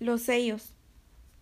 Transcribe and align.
Los 0.00 0.22
sellos. 0.22 0.72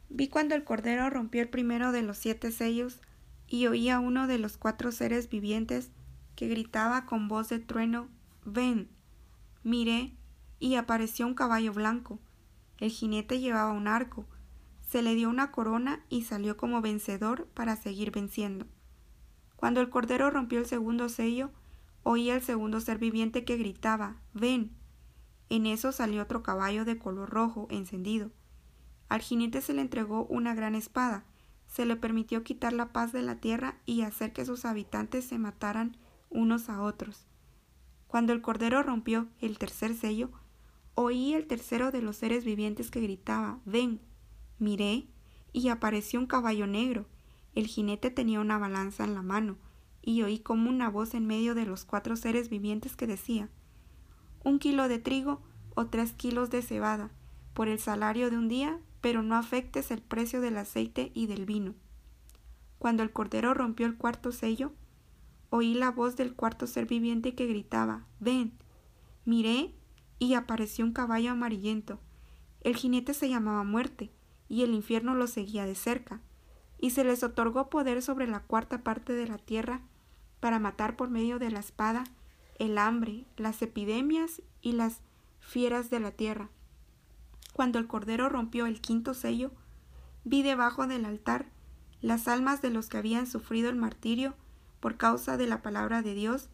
Vi 0.09 0.27
cuando 0.27 0.57
el 0.57 0.65
Cordero 0.65 1.09
rompió 1.11 1.43
el 1.43 1.49
primero 1.49 1.93
de 1.93 2.03
los 2.03 2.19
siete 2.19 2.51
sellos 2.51 3.01
y 3.47 3.69
oí 3.69 3.89
a 3.89 4.01
uno 4.01 4.27
de 4.27 4.39
los 4.39 4.57
cuatro 4.57 4.91
seres 4.91 5.29
vivientes 5.29 5.93
que 6.35 6.49
gritaba 6.49 7.07
con 7.07 7.29
voz 7.29 7.49
de 7.51 7.61
trueno 7.61 8.09
Ven. 8.45 8.89
Miré 9.63 10.17
y 10.59 10.75
apareció 10.75 11.25
un 11.29 11.35
caballo 11.35 11.73
blanco. 11.73 12.19
El 12.79 12.91
jinete 12.91 13.39
llevaba 13.39 13.71
un 13.71 13.87
arco. 13.87 14.27
Se 14.89 15.03
le 15.03 15.15
dio 15.15 15.31
una 15.31 15.53
corona 15.53 16.05
y 16.09 16.23
salió 16.23 16.57
como 16.57 16.81
vencedor 16.81 17.47
para 17.55 17.77
seguir 17.77 18.11
venciendo. 18.11 18.67
Cuando 19.55 19.81
el 19.81 19.89
Cordero 19.89 20.31
rompió 20.31 20.59
el 20.59 20.67
segundo 20.67 21.09
sello, 21.09 21.53
oí 22.03 22.29
al 22.31 22.43
segundo 22.43 22.81
ser 22.81 22.99
viviente 22.99 23.45
que 23.45 23.57
gritaba 23.57 24.17
Ven. 24.35 24.73
En 25.49 25.67
eso 25.67 25.93
salió 25.93 26.23
otro 26.23 26.43
caballo 26.43 26.85
de 26.85 26.99
color 26.99 27.31
rojo 27.31 27.69
encendido. 27.71 28.33
Al 29.09 29.21
jinete 29.21 29.61
se 29.61 29.73
le 29.73 29.81
entregó 29.81 30.27
una 30.27 30.55
gran 30.55 30.75
espada, 30.75 31.25
se 31.67 31.87
le 31.87 31.97
permitió 31.97 32.43
quitar 32.43 32.73
la 32.73 32.93
paz 32.93 33.13
de 33.13 33.23
la 33.23 33.37
tierra 33.37 33.79
y 33.87 34.03
hacer 34.03 34.33
que 34.33 34.45
sus 34.45 34.65
habitantes 34.65 35.25
se 35.25 35.39
mataran 35.39 35.97
unos 36.31 36.69
a 36.69 36.83
otros. 36.83 37.27
Cuando 38.07 38.33
el 38.33 38.41
cordero 38.41 38.83
rompió 38.83 39.29
el 39.41 39.59
tercer 39.59 39.95
sello, 39.95 40.31
oí 40.95 41.35
el 41.35 41.47
tercero 41.47 41.91
de 41.91 42.03
los 42.03 42.17
seres 42.17 42.45
vivientes 42.45 42.91
que 42.91 43.01
gritaba 43.01 43.61
Ven. 43.65 44.01
Miré, 44.59 45.07
y 45.53 45.69
apareció 45.69 46.19
un 46.19 46.27
caballo 46.27 46.67
negro. 46.67 47.07
El 47.55 47.67
jinete 47.67 48.11
tenía 48.11 48.41
una 48.41 48.59
balanza 48.59 49.05
en 49.05 49.15
la 49.15 49.23
mano, 49.23 49.57
y 50.03 50.23
oí 50.23 50.39
como 50.39 50.71
una 50.71 50.89
voz 50.89 51.15
en 51.15 51.27
medio 51.27 51.55
de 51.55 51.67
los 51.67 51.85
cuatro 51.85 52.17
seres 52.17 52.49
vivientes 52.49 52.97
que 52.97 53.07
decía 53.07 53.49
Un 54.43 54.59
kilo 54.59 54.89
de 54.89 54.99
trigo 54.99 55.43
o 55.75 55.87
tres 55.87 56.13
kilos 56.13 56.51
de 56.51 56.63
cebada, 56.63 57.11
por 57.55 57.69
el 57.69 57.79
salario 57.79 58.31
de 58.31 58.39
un 58.39 58.49
día 58.49 58.81
pero 59.01 59.23
no 59.23 59.37
afectes 59.37 59.91
el 59.91 60.03
precio 60.03 60.41
del 60.41 60.57
aceite 60.57 61.11
y 61.15 61.27
del 61.27 61.47
vino. 61.47 61.75
Cuando 62.79 63.03
el 63.03 63.13
cordero 63.13 63.55
rompió 63.55 63.87
el 63.87 63.97
cuarto 63.97 64.33
sello, 64.33 64.73
oí 65.51 65.75
la 65.75 65.91
voz 65.91 66.17
del 66.17 66.35
cuarto 66.35 66.67
ser 66.67 66.87
viviente 66.87 67.35
que 67.35 67.47
gritaba 67.47 68.07
Ven. 68.21 68.53
Miré 69.25 69.75
y 70.19 70.35
apareció 70.35 70.85
un 70.85 70.93
caballo 70.93 71.33
amarillento. 71.33 72.01
El 72.61 72.77
jinete 72.77 73.15
se 73.15 73.29
llamaba 73.29 73.65
muerte, 73.65 74.11
y 74.49 74.63
el 74.63 74.75
infierno 74.75 75.15
lo 75.15 75.27
seguía 75.27 75.67
de 75.67 75.75
cerca, 75.75 76.21
y 76.79 76.91
se 76.91 77.05
les 77.05 77.23
otorgó 77.23 77.69
poder 77.71 78.03
sobre 78.03 78.27
la 78.27 78.41
cuarta 78.41 78.83
parte 78.83 79.13
de 79.13 79.27
la 79.27 79.39
tierra 79.39 79.83
para 80.41 80.59
matar 80.59 80.97
por 80.97 81.11
medio 81.11 81.39
de 81.39 81.51
la 81.51 81.61
espada 81.61 82.05
el 82.59 82.79
hambre, 82.79 83.25
las 83.37 83.63
epidemias 83.63 84.43
y 84.61 84.73
las 84.73 85.01
fieras 85.41 85.91
de 85.91 86.01
la 86.01 86.11
tierra. 86.11 86.51
Cuando 87.59 87.81
el 87.81 87.89
Cordero 87.89 88.29
rompió 88.29 88.67
el 88.67 88.81
quinto 88.81 89.15
sello, 89.15 89.51
vi 90.23 90.45
debajo 90.45 90.87
del 90.87 91.05
altar 91.05 91.47
las 92.01 92.29
almas 92.29 92.63
de 92.63 92.71
los 92.71 92.89
que 92.89 92.99
habían 92.99 93.27
sufrido 93.27 93.69
el 93.69 93.75
martirio 93.75 94.37
por 94.79 94.97
causa 94.97 95.37
de 95.37 95.49
la 95.49 95.61
palabra 95.61 96.01
de 96.01 96.15
Dios 96.15 96.51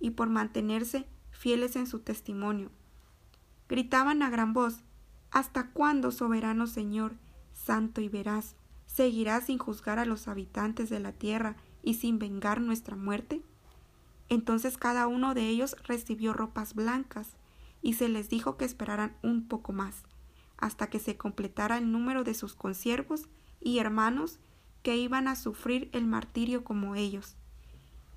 y 0.00 0.12
por 0.12 0.30
mantenerse 0.30 1.06
fieles 1.30 1.76
en 1.76 1.86
su 1.86 1.98
testimonio. 1.98 2.70
Gritaban 3.68 4.22
a 4.22 4.30
gran 4.30 4.54
voz 4.54 4.78
¿Hasta 5.30 5.72
cuándo, 5.72 6.10
soberano 6.10 6.66
Señor, 6.66 7.16
santo 7.52 8.00
y 8.00 8.08
veraz, 8.08 8.54
seguirás 8.86 9.44
sin 9.44 9.58
juzgar 9.58 9.98
a 9.98 10.06
los 10.06 10.26
habitantes 10.26 10.88
de 10.88 11.00
la 11.00 11.12
tierra 11.12 11.56
y 11.82 11.96
sin 11.96 12.18
vengar 12.18 12.62
nuestra 12.62 12.96
muerte? 12.96 13.42
Entonces 14.30 14.78
cada 14.78 15.06
uno 15.06 15.34
de 15.34 15.48
ellos 15.50 15.76
recibió 15.84 16.32
ropas 16.32 16.74
blancas, 16.74 17.36
y 17.82 17.92
se 17.92 18.08
les 18.08 18.30
dijo 18.30 18.56
que 18.56 18.64
esperaran 18.64 19.14
un 19.22 19.48
poco 19.48 19.74
más 19.74 20.06
hasta 20.58 20.88
que 20.88 20.98
se 20.98 21.16
completara 21.16 21.78
el 21.78 21.90
número 21.90 22.24
de 22.24 22.34
sus 22.34 22.54
consiervos 22.54 23.28
y 23.60 23.78
hermanos 23.78 24.38
que 24.82 24.96
iban 24.96 25.28
a 25.28 25.36
sufrir 25.36 25.90
el 25.92 26.06
martirio 26.06 26.64
como 26.64 26.94
ellos. 26.94 27.36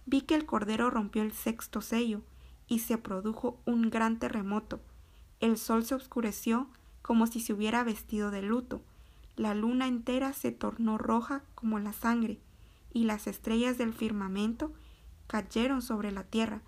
Vi 0.06 0.22
que 0.22 0.36
el 0.36 0.46
Cordero 0.46 0.90
rompió 0.90 1.22
el 1.22 1.34
sexto 1.34 1.82
sello 1.82 2.22
y 2.68 2.80
se 2.80 2.98
produjo 2.98 3.60
un 3.66 3.90
gran 3.90 4.20
terremoto. 4.20 4.80
El 5.40 5.58
sol 5.58 5.84
se 5.86 5.96
oscureció 5.96 6.68
como 7.02 7.28
si 7.28 7.40
se 7.40 7.54
hubiera 7.54 7.84
vestido 7.84 8.32
de 8.32 8.42
luto. 8.42 8.82
La 9.36 9.56
luna 9.56 9.88
entera 9.88 10.34
se 10.34 10.52
tornó 10.52 10.98
roja 10.98 11.44
como 11.56 11.80
la 11.80 11.94
sangre, 11.94 12.40
y 12.94 13.06
las 13.06 13.28
estrellas 13.28 13.78
del 13.78 13.94
firmamento 13.94 14.74
cayeron 15.28 15.82
sobre 15.82 16.12
la 16.12 16.24
tierra, 16.24 16.62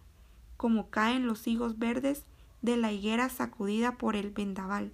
como 0.57 0.89
caen 0.89 1.27
los 1.27 1.47
higos 1.47 1.79
verdes 1.79 2.25
de 2.61 2.77
la 2.77 2.91
higuera 2.91 3.29
sacudida 3.29 3.97
por 3.97 4.15
el 4.15 4.31
vendaval. 4.31 4.93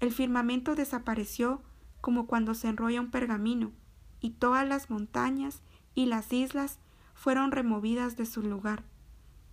El 0.00 0.12
firmamento 0.12 0.74
desapareció 0.74 1.62
como 2.00 2.26
cuando 2.26 2.54
se 2.54 2.68
enrolla 2.68 3.00
un 3.00 3.10
pergamino, 3.10 3.72
y 4.20 4.30
todas 4.30 4.66
las 4.66 4.90
montañas 4.90 5.62
y 5.94 6.06
las 6.06 6.32
islas 6.32 6.78
fueron 7.14 7.52
removidas 7.52 8.16
de 8.16 8.26
su 8.26 8.42
lugar. 8.42 8.82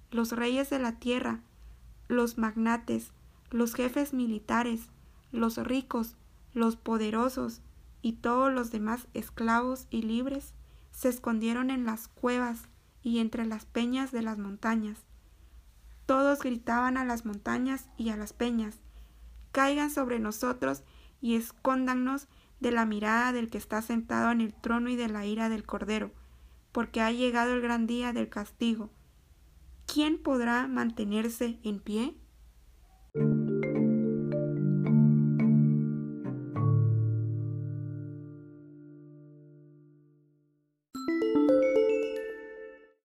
Los 0.10 0.32
reyes 0.32 0.70
de 0.70 0.80
la 0.80 0.94
tierra, 0.94 1.42
los 2.08 2.38
magnates, 2.38 3.12
los 3.52 3.74
jefes 3.74 4.14
militares, 4.14 4.88
los 5.32 5.58
ricos, 5.58 6.16
los 6.54 6.78
poderosos 6.78 7.62
y 8.02 8.14
todos 8.14 8.52
los 8.54 8.72
demás 8.72 9.08
esclavos 9.14 9.88
y 9.90 10.02
libres 10.02 10.54
se 10.92 11.10
escondieron 11.10 11.70
en 11.70 11.86
las 11.86 12.08
cuevas 12.08 12.70
y 13.04 13.20
entre 13.20 13.46
las 13.46 13.66
peñas 13.66 14.12
de 14.12 14.22
las 14.22 14.38
montañas. 14.38 15.00
Todos 16.06 16.40
gritaban 16.40 16.98
a 16.98 17.04
las 17.04 17.26
montañas 17.26 17.90
y 17.98 18.10
a 18.10 18.18
las 18.18 18.32
peñas, 18.32 18.80
caigan 19.58 19.90
sobre 19.90 20.20
nosotros 20.20 20.84
y 21.20 21.34
escóndannos 21.34 22.28
de 22.60 22.70
la 22.70 22.86
mirada 22.86 23.34
del 23.34 23.50
que 23.50 23.58
está 23.58 23.82
sentado 23.82 24.30
en 24.30 24.40
el 24.40 24.54
trono 24.54 24.88
y 24.92 24.96
de 24.96 25.10
la 25.10 25.26
ira 25.26 25.50
del 25.50 25.66
Cordero, 25.66 26.12
porque 26.72 27.02
ha 27.02 27.12
llegado 27.12 27.56
el 27.56 27.62
gran 27.62 27.88
día 27.88 28.14
del 28.14 28.30
castigo. 28.30 28.92
¿Quién 29.88 30.22
podrá 30.22 30.68
mantenerse 30.68 31.58
en 31.64 31.80
pie? 31.80 32.16